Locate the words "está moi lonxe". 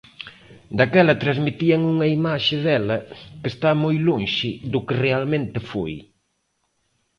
3.53-4.49